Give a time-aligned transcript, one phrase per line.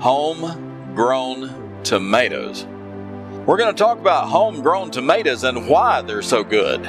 [0.00, 2.66] Homegrown tomatoes.
[3.46, 6.86] We're going to talk about homegrown tomatoes and why they're so good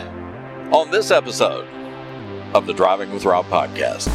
[0.71, 1.67] on this episode
[2.53, 4.07] of the Driving with Rob podcast.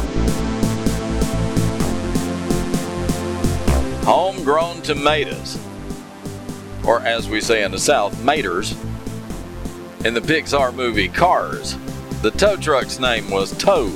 [4.03, 5.59] Homegrown tomatoes,
[6.85, 8.75] or as we say in the South, maters.
[10.05, 11.77] In the Pixar movie Cars,
[12.21, 13.91] the tow truck's name was Tow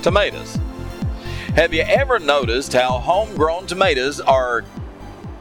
[0.00, 0.58] Tomatoes.
[1.56, 4.64] Have you ever noticed how homegrown tomatoes are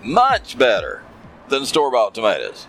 [0.04, 1.02] much better
[1.48, 2.68] than store bought tomatoes?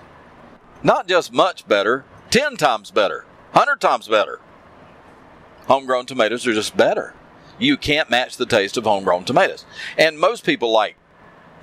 [0.84, 4.38] Not just much better, 10 times better, 100 times better.
[5.66, 7.12] Homegrown tomatoes are just better.
[7.59, 9.66] You can't match the taste of homegrown tomatoes.
[9.98, 10.95] And most people like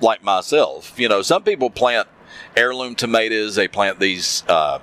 [0.02, 2.06] like myself, you know, some people plant
[2.54, 4.80] heirloom tomatoes, they plant these uh,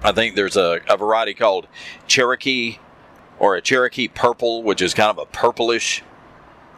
[0.00, 1.66] I think there's a, a variety called
[2.06, 2.78] Cherokee
[3.40, 6.04] or a Cherokee purple, which is kind of a purplish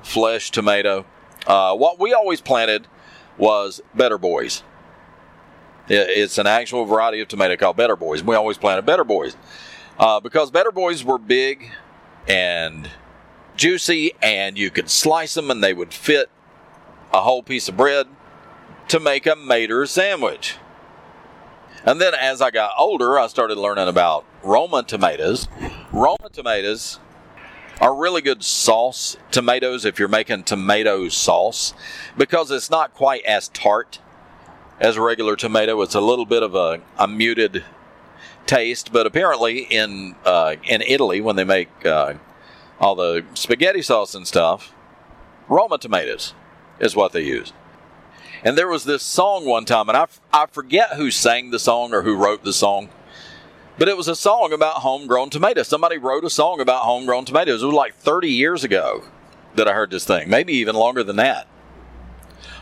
[0.02, 1.04] flesh tomato.
[1.46, 2.87] Uh, what we always planted
[3.37, 4.63] was Better Boys.
[5.88, 8.23] It's an actual variety of tomato called Better Boys.
[8.23, 9.37] We always planted Better Boys
[9.99, 11.71] uh, because Better Boys were big
[12.29, 12.88] and
[13.57, 16.30] juicy, and you could slice them and they would fit
[17.13, 18.07] a whole piece of bread
[18.88, 20.57] to make a mater sandwich.
[21.85, 25.49] And then as I got older, I started learning about Roma tomatoes.
[25.93, 26.98] Roma tomatoes
[27.79, 31.74] are really good sauce tomatoes if you're making tomato sauce
[32.16, 33.98] because it's not quite as tart
[34.80, 35.82] as a regular tomato.
[35.82, 37.65] It's a little bit of a, a muted
[38.46, 42.15] taste, but apparently in uh, in Italy when they make uh,
[42.80, 44.73] all the spaghetti sauce and stuff,
[45.46, 46.32] Roma tomatoes
[46.80, 47.52] is what they use.
[48.43, 51.93] And there was this song one time, and I, I forget who sang the song
[51.93, 52.88] or who wrote the song,
[53.78, 55.68] but it was a song about homegrown tomatoes.
[55.68, 57.62] Somebody wrote a song about homegrown tomatoes.
[57.62, 59.04] It was like 30 years ago
[59.54, 61.46] that I heard this thing, maybe even longer than that.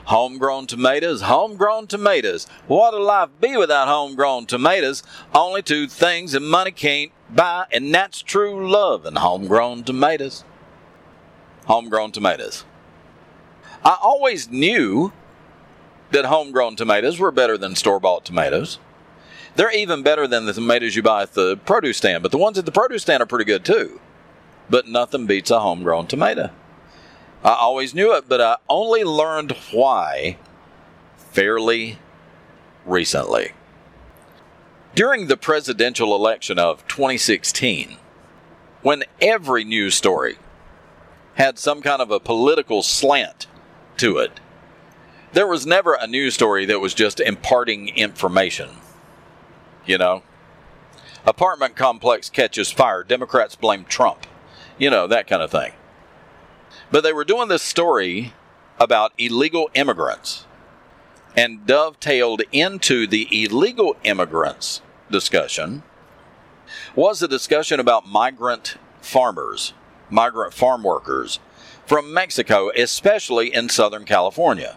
[0.06, 2.46] Homegrown tomatoes, homegrown tomatoes.
[2.66, 5.02] What'll life be without homegrown tomatoes?
[5.34, 10.44] Only two things that money can't buy, and that's true love and homegrown tomatoes.
[11.66, 12.64] Homegrown tomatoes.
[13.84, 15.12] I always knew
[16.10, 18.78] that homegrown tomatoes were better than store bought tomatoes.
[19.56, 22.58] They're even better than the tomatoes you buy at the produce stand, but the ones
[22.58, 24.00] at the produce stand are pretty good too.
[24.68, 26.50] But nothing beats a homegrown tomato.
[27.42, 30.36] I always knew it, but I only learned why
[31.16, 31.98] fairly
[32.84, 33.52] recently.
[34.94, 37.96] During the presidential election of 2016,
[38.82, 40.36] when every news story
[41.34, 43.46] had some kind of a political slant
[43.98, 44.40] to it,
[45.32, 48.68] there was never a news story that was just imparting information.
[49.86, 50.22] You know?
[51.26, 54.26] Apartment complex catches fire, Democrats blame Trump.
[54.78, 55.72] You know, that kind of thing.
[56.90, 58.32] But they were doing this story
[58.78, 60.46] about illegal immigrants
[61.36, 64.80] and dovetailed into the illegal immigrants
[65.10, 65.82] discussion
[66.94, 69.74] was a discussion about migrant farmers,
[70.08, 71.38] migrant farm workers
[71.86, 74.76] from Mexico, especially in Southern California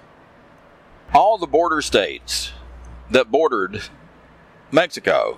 [1.13, 2.51] all the border states
[3.11, 3.83] that bordered
[4.73, 5.37] Mexico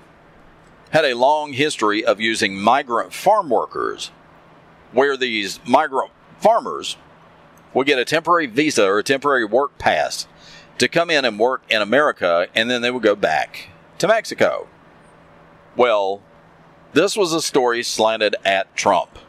[0.91, 4.12] had a long history of using migrant farm workers,
[4.94, 6.96] where these migrant farmers
[7.73, 10.25] would get a temporary visa or a temporary work pass
[10.78, 14.69] to come in and work in America, and then they would go back to Mexico.
[15.75, 16.22] Well,
[16.94, 19.19] this was a story slanted at Trump.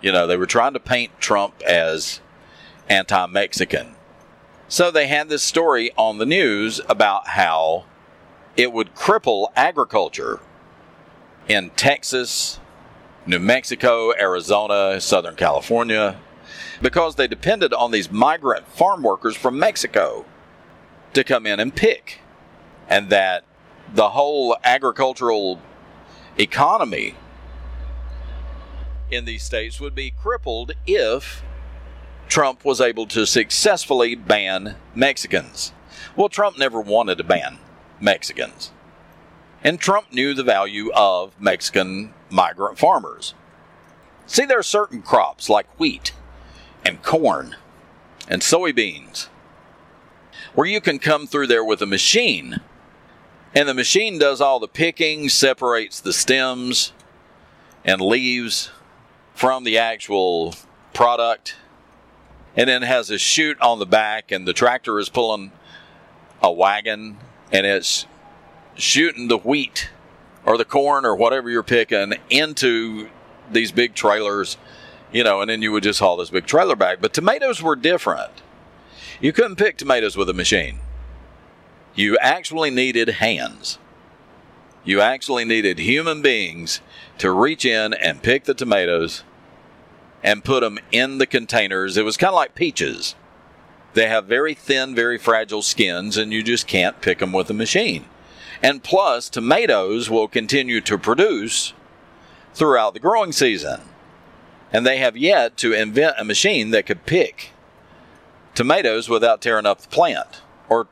[0.00, 2.22] You know, they were trying to paint Trump as
[2.88, 3.94] anti Mexican.
[4.68, 7.84] So they had this story on the news about how
[8.58, 10.40] it would cripple agriculture
[11.46, 12.58] in Texas,
[13.24, 16.18] New Mexico, Arizona, Southern California,
[16.82, 20.26] because they depended on these migrant farm workers from Mexico
[21.14, 22.20] to come in and pick.
[22.88, 23.44] And that
[23.94, 25.60] the whole agricultural
[26.36, 27.14] economy
[29.08, 31.44] in these states would be crippled if
[32.28, 35.72] Trump was able to successfully ban Mexicans.
[36.16, 37.58] Well, Trump never wanted to ban
[38.00, 38.72] Mexicans.
[39.62, 43.34] And Trump knew the value of Mexican migrant farmers.
[44.26, 46.12] See, there are certain crops like wheat
[46.84, 47.56] and corn
[48.28, 49.28] and soybeans
[50.54, 52.60] where you can come through there with a machine
[53.54, 56.92] and the machine does all the picking, separates the stems
[57.84, 58.70] and leaves
[59.34, 60.54] from the actual
[60.92, 61.56] product
[62.56, 65.52] and then has a chute on the back, and the tractor is pulling
[66.42, 67.16] a wagon,
[67.52, 68.06] and it's
[68.74, 69.90] shooting the wheat
[70.44, 73.08] or the corn or whatever you're picking into
[73.50, 74.56] these big trailers,
[75.12, 77.00] you know, and then you would just haul this big trailer back.
[77.00, 78.30] But tomatoes were different.
[79.20, 80.80] You couldn't pick tomatoes with a machine.
[81.94, 83.78] You actually needed hands.
[84.84, 86.80] You actually needed human beings
[87.18, 89.24] to reach in and pick the tomatoes
[90.22, 91.96] and put them in the containers.
[91.96, 93.14] It was kind of like peaches.
[93.98, 97.52] They have very thin, very fragile skins, and you just can't pick them with a
[97.52, 98.04] machine.
[98.62, 101.72] And plus, tomatoes will continue to produce
[102.54, 103.80] throughout the growing season.
[104.72, 107.50] And they have yet to invent a machine that could pick
[108.54, 110.86] tomatoes without tearing up the plant or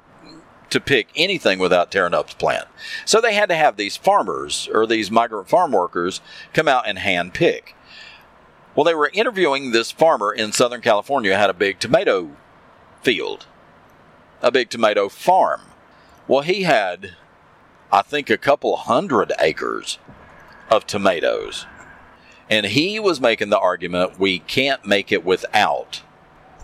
[0.70, 2.66] to pick anything without tearing up the plant.
[3.04, 6.20] So they had to have these farmers or these migrant farm workers
[6.52, 7.76] come out and hand pick.
[8.74, 12.32] Well, they were interviewing this farmer in Southern California had a big tomato
[13.06, 13.46] field,
[14.42, 15.60] a big tomato farm.
[16.26, 17.14] Well, he had,
[17.92, 20.00] I think, a couple hundred acres
[20.72, 21.66] of tomatoes.
[22.50, 26.02] And he was making the argument we can't make it without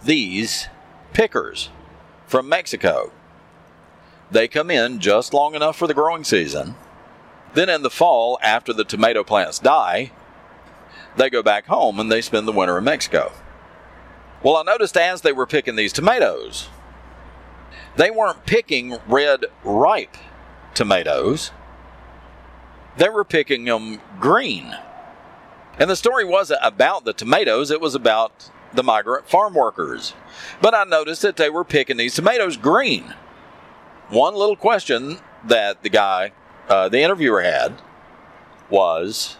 [0.03, 0.67] these
[1.13, 1.71] pickers
[2.27, 3.13] from Mexico.
[4.29, 6.75] They come in just long enough for the growing season.
[7.55, 10.11] Then in the fall, after the tomato plants die,
[11.17, 13.31] they go back home and they spend the winter in Mexico.
[14.43, 16.69] Well, I noticed as they were picking these tomatoes,
[17.97, 20.17] they weren't picking red ripe
[20.75, 21.53] tomatoes.
[22.97, 24.75] They were picking them green.
[25.79, 30.15] And the story wasn't about the tomatoes, it was about the migrant farm workers.
[30.61, 33.15] But I noticed that they were picking these tomatoes green.
[34.09, 36.33] One little question that the guy,
[36.69, 37.81] uh, the interviewer had,
[38.71, 39.37] was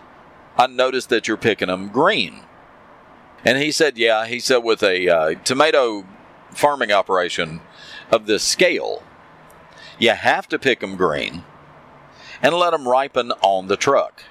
[0.57, 2.43] I noticed that you're picking them green.
[3.45, 6.05] And he said, Yeah, he said, with a uh, tomato
[6.51, 7.61] farming operation
[8.11, 9.03] of this scale,
[9.99, 11.45] you have to pick them green
[12.41, 14.23] and let them ripen on the truck.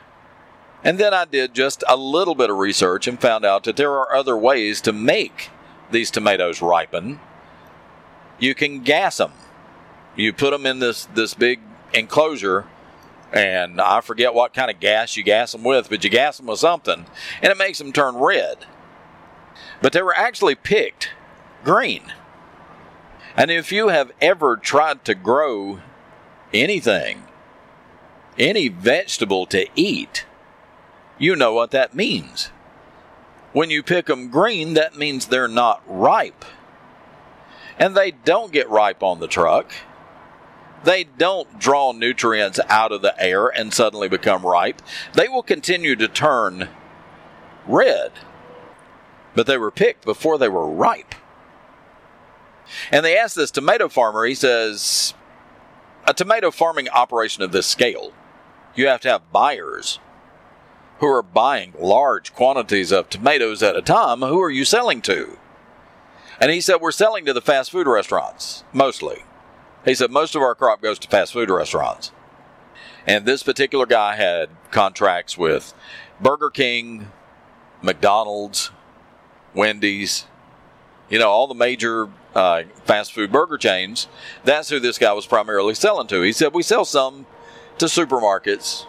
[0.84, 3.92] And then I did just a little bit of research and found out that there
[3.92, 5.50] are other ways to make
[5.92, 7.20] these tomatoes ripen.
[8.40, 9.34] You can gas them.
[10.16, 11.60] You put them in this, this big
[11.94, 12.66] enclosure,
[13.32, 16.48] and I forget what kind of gas you gas them with, but you gas them
[16.48, 17.06] with something,
[17.42, 18.66] and it makes them turn red.
[19.82, 21.10] But they were actually picked
[21.64, 22.14] green.
[23.36, 25.80] And if you have ever tried to grow
[26.54, 27.24] anything,
[28.38, 30.26] any vegetable to eat,
[31.18, 32.52] you know what that means.
[33.54, 36.46] When you pick them green, that means they're not ripe.
[37.78, 39.74] And they don't get ripe on the truck.
[40.84, 44.82] They don't draw nutrients out of the air and suddenly become ripe.
[45.14, 46.70] They will continue to turn
[47.68, 48.12] red.
[49.36, 51.16] But they were picked before they were ripe.
[52.92, 55.14] And they asked this tomato farmer, he says,
[56.08, 58.14] a tomato farming operation of this scale,
[58.76, 60.00] you have to have buyers
[61.00, 65.38] who are buying large quantities of tomatoes at a time, who are you selling to?
[66.40, 69.24] And he said, We're selling to the fast food restaurants, mostly.
[69.84, 72.12] He said, Most of our crop goes to fast food restaurants.
[73.08, 75.74] And this particular guy had contracts with
[76.20, 77.12] Burger King,
[77.82, 78.72] McDonald's,
[79.54, 80.26] Wendy's,
[81.10, 84.08] you know, all the major uh, fast food burger chains.
[84.44, 86.22] That's who this guy was primarily selling to.
[86.22, 87.26] He said, We sell some
[87.78, 88.86] to supermarkets,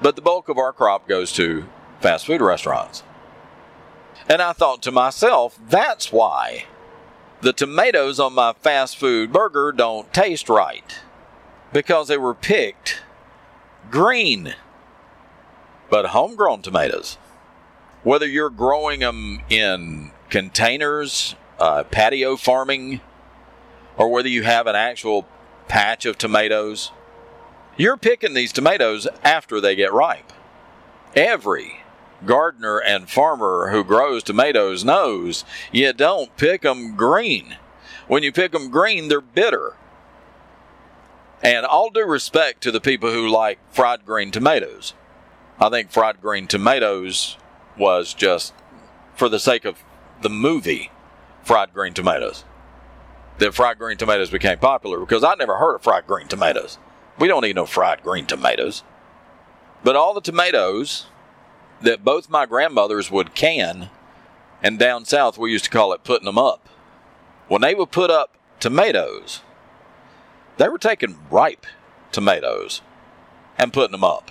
[0.00, 1.66] but the bulk of our crop goes to
[2.00, 3.02] fast food restaurants.
[4.28, 6.64] And I thought to myself, that's why
[7.40, 11.00] the tomatoes on my fast food burger don't taste right.
[11.72, 13.02] Because they were picked
[13.90, 14.54] green.
[15.90, 17.18] But homegrown tomatoes,
[18.06, 23.00] whether you're growing them in containers, uh, patio farming,
[23.96, 25.26] or whether you have an actual
[25.66, 26.92] patch of tomatoes,
[27.76, 30.32] you're picking these tomatoes after they get ripe.
[31.16, 31.80] Every
[32.24, 37.56] gardener and farmer who grows tomatoes knows you don't pick them green.
[38.06, 39.74] When you pick them green, they're bitter.
[41.42, 44.94] And all due respect to the people who like fried green tomatoes,
[45.58, 47.36] I think fried green tomatoes
[47.78, 48.54] was just
[49.14, 49.82] for the sake of
[50.22, 50.90] the movie
[51.44, 52.44] Fried Green Tomatoes.
[53.38, 56.78] That fried green tomatoes became popular because I'd never heard of fried green tomatoes.
[57.18, 58.82] We don't eat no fried green tomatoes.
[59.84, 61.06] But all the tomatoes
[61.82, 63.90] that both my grandmothers would can,
[64.62, 66.68] and down south we used to call it putting them up.
[67.48, 69.42] When they would put up tomatoes,
[70.56, 71.66] they were taking ripe
[72.12, 72.80] tomatoes
[73.58, 74.30] and putting them up.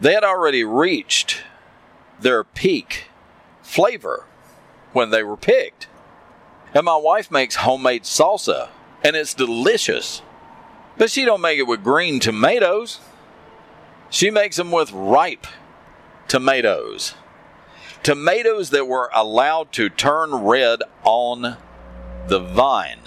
[0.00, 1.42] They had already reached
[2.20, 3.04] their peak
[3.62, 4.24] flavor
[4.92, 5.88] when they were picked.
[6.74, 8.68] And my wife makes homemade salsa,
[9.02, 10.22] and it's delicious.
[10.98, 13.00] But she don't make it with green tomatoes.
[14.10, 15.46] She makes them with ripe
[16.28, 17.14] tomatoes.
[18.02, 21.56] Tomatoes that were allowed to turn red on
[22.28, 23.00] the vine.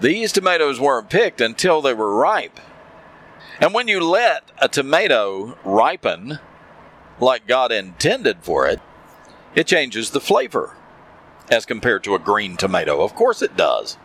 [0.00, 2.58] These tomatoes weren't picked until they were ripe.
[3.60, 6.40] And when you let a tomato ripen
[7.20, 8.80] like God intended for it,
[9.54, 10.76] it changes the flavor
[11.50, 13.02] as compared to a green tomato.
[13.02, 13.98] Of course it does.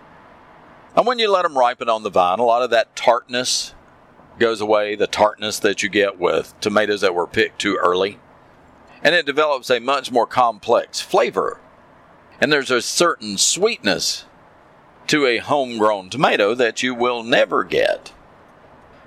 [0.96, 3.74] And when you let them ripen on the vine, a lot of that tartness
[4.40, 8.20] goes away, the tartness that you get with tomatoes that were picked too early.
[9.04, 11.60] And it develops a much more complex flavor.
[12.42, 14.26] And there's a certain sweetness
[15.08, 18.12] to a homegrown tomato that you will never get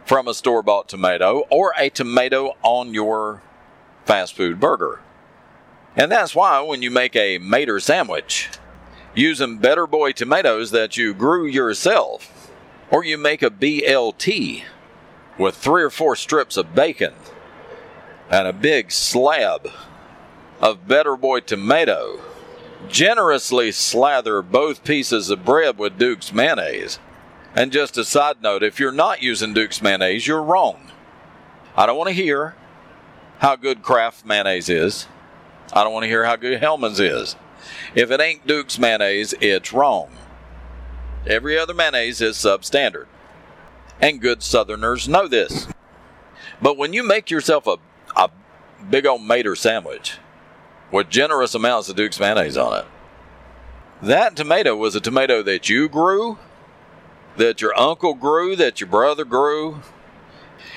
[0.07, 3.43] from a store bought tomato or a tomato on your
[4.11, 4.99] fast food burger.
[5.95, 8.49] And that's why when you make a Mater sandwich
[9.15, 12.51] using Better Boy tomatoes that you grew yourself,
[12.91, 14.65] or you make a BLT
[15.39, 17.15] with three or four strips of bacon
[18.29, 19.69] and a big slab
[20.61, 22.21] of Better Boy tomato,
[22.89, 26.99] generously slather both pieces of bread with Duke's mayonnaise.
[27.55, 30.91] And just a side note if you're not using Duke's mayonnaise, you're wrong.
[31.77, 32.57] I don't want to hear
[33.41, 35.07] how good Kraft mayonnaise is.
[35.73, 37.37] I don't want to hear how good Hellmann's is.
[37.95, 40.11] If it ain't Duke's mayonnaise, it's wrong.
[41.27, 43.07] Every other mayonnaise is substandard.
[44.01, 45.69] And good Southerners know this.
[46.63, 47.77] But when you make yourself a,
[48.17, 48.31] a
[48.89, 50.19] big old Mater sandwich,
[50.91, 52.87] with generous amounts of Duke's mayonnaise on it.
[54.03, 56.39] That tomato was a tomato that you grew,
[57.37, 59.83] that your uncle grew, that your brother grew,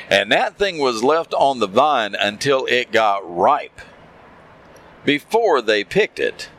[0.10, 3.82] and that thing was left on the vine until it got ripe
[5.06, 6.50] before they picked it.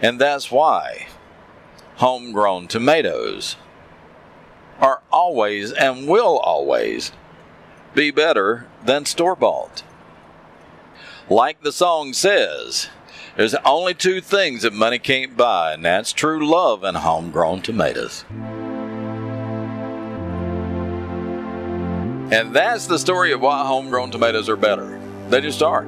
[0.00, 1.08] And that's why
[1.96, 3.56] homegrown tomatoes
[4.80, 7.12] are always and will always
[7.94, 9.82] be better than store bought.
[11.28, 12.88] Like the song says,
[13.36, 18.24] there's only two things that money can't buy, and that's true love and homegrown tomatoes.
[22.30, 25.00] And that's the story of why homegrown tomatoes are better.
[25.30, 25.86] They just are.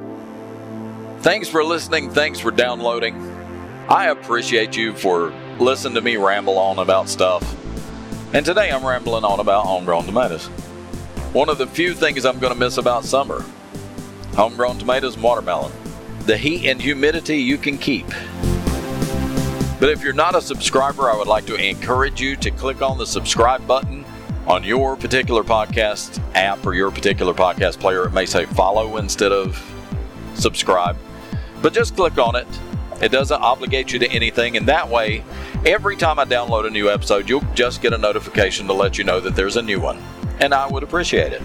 [1.19, 2.09] Thanks for listening.
[2.09, 3.15] Thanks for downloading.
[3.87, 7.43] I appreciate you for listening to me ramble on about stuff.
[8.33, 10.47] And today I'm rambling on about homegrown tomatoes.
[11.33, 13.45] One of the few things I'm going to miss about summer
[14.33, 15.71] homegrown tomatoes and watermelon.
[16.25, 18.07] The heat and humidity you can keep.
[19.79, 22.97] But if you're not a subscriber, I would like to encourage you to click on
[22.97, 24.05] the subscribe button
[24.47, 28.05] on your particular podcast app or your particular podcast player.
[28.05, 29.61] It may say follow instead of
[30.35, 30.97] subscribe,
[31.61, 32.47] but just click on it.
[33.01, 35.23] It doesn't obligate you to anything, and that way,
[35.65, 39.03] every time I download a new episode, you'll just get a notification to let you
[39.03, 40.01] know that there's a new one,
[40.39, 41.41] and I would appreciate it.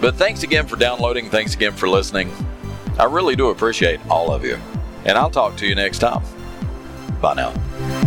[0.00, 1.30] But thanks again for downloading.
[1.30, 2.32] Thanks again for listening.
[2.98, 4.58] I really do appreciate all of you.
[5.04, 6.22] And I'll talk to you next time.
[7.20, 8.05] Bye now.